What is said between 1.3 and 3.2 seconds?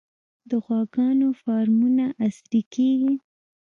فارمونه عصري کیږي